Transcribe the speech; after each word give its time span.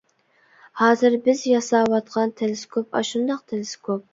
ھازىر 0.81 1.17
بىز 1.27 1.43
ياساۋاتقان 1.49 2.35
تېلېسكوپ 2.41 2.99
ئاشۇنداق 3.01 3.45
تېلېسكوپ. 3.53 4.07